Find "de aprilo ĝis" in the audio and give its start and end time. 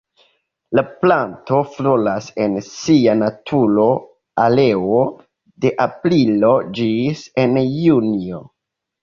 5.67-7.23